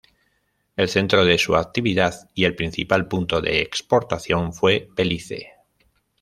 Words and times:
El 0.77 0.89
centro 0.89 1.25
de 1.25 1.37
su 1.37 1.55
actividad 1.55 2.27
y 2.33 2.45
el 2.45 2.55
principal 2.55 3.07
punto 3.07 3.39
de 3.39 3.61
exportación 3.61 4.51
fue 4.51 4.89
Belice. 4.95 5.51